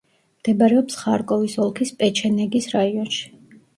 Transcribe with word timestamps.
მდებარეობს 0.43 0.95
ხარკოვის 1.01 1.57
ოლქის 1.65 1.93
პეჩენეგის 2.01 2.69
რაიონში. 2.77 3.35